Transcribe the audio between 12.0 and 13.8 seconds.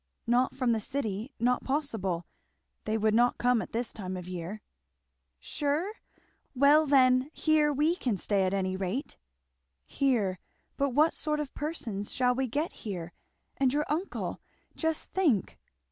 shall we get here? And